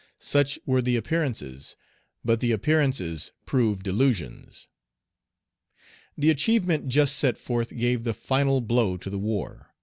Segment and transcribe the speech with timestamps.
[0.17, 1.75] such were the appearances,
[2.25, 4.67] but the appearances proved delusions.
[6.17, 9.75] The achievement just set forth gave the final blow to the war.